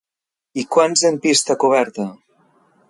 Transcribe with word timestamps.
I 0.61 0.63
quants 0.75 1.03
en 1.11 1.21
pista 1.27 1.59
coberta? 1.65 2.11